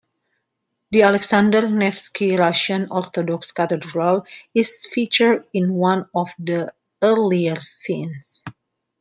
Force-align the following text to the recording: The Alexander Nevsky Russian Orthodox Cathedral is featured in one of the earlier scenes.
The 0.89 1.03
Alexander 1.03 1.69
Nevsky 1.69 2.35
Russian 2.35 2.87
Orthodox 2.89 3.51
Cathedral 3.51 4.25
is 4.51 4.87
featured 4.91 5.45
in 5.53 5.75
one 5.75 6.09
of 6.15 6.31
the 6.39 6.73
earlier 7.03 7.59
scenes. 7.59 8.41